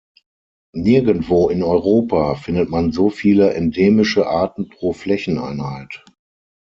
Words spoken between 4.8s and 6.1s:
Flächeneinheit.